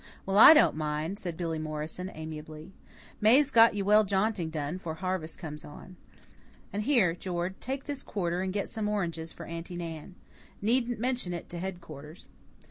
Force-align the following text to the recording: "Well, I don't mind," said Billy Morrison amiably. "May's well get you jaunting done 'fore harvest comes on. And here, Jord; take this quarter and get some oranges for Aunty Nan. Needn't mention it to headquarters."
"Well, 0.25 0.39
I 0.39 0.55
don't 0.55 0.75
mind," 0.75 1.19
said 1.19 1.37
Billy 1.37 1.59
Morrison 1.59 2.09
amiably. 2.15 2.73
"May's 3.21 3.53
well 3.53 3.67
get 3.67 3.75
you 3.75 4.03
jaunting 4.03 4.49
done 4.49 4.79
'fore 4.79 4.95
harvest 4.95 5.37
comes 5.37 5.63
on. 5.63 5.95
And 6.73 6.81
here, 6.81 7.13
Jord; 7.13 7.61
take 7.61 7.83
this 7.83 8.01
quarter 8.01 8.41
and 8.41 8.51
get 8.51 8.67
some 8.67 8.89
oranges 8.89 9.31
for 9.31 9.45
Aunty 9.45 9.75
Nan. 9.75 10.15
Needn't 10.59 10.97
mention 10.99 11.33
it 11.33 11.51
to 11.51 11.59
headquarters." 11.59 12.29